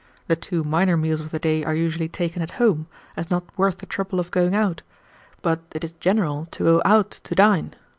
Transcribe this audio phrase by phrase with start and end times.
[0.25, 3.77] The two minor meals of the day are usually taken at home, as not worth
[3.77, 4.81] the trouble of going out;
[5.43, 7.75] but it is general to go out to dine.